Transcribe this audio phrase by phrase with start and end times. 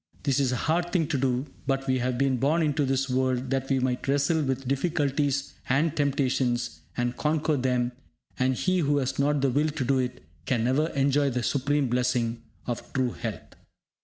[0.23, 3.51] This is a hard thing to do, but we have been born into this world
[3.51, 7.91] that we might wrestle with difficulties and temptations, and conquer them;
[8.39, 11.87] and he who has not the will to do it can never enjoy the supreme
[11.87, 13.53] blessing of true health.